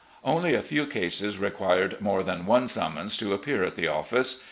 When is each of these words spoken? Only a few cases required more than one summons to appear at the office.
Only 0.23 0.55
a 0.55 0.63
few 0.63 0.87
cases 0.87 1.37
required 1.37 2.01
more 2.01 2.23
than 2.23 2.47
one 2.47 2.67
summons 2.67 3.17
to 3.17 3.35
appear 3.35 3.63
at 3.63 3.75
the 3.75 3.87
office. 3.87 4.39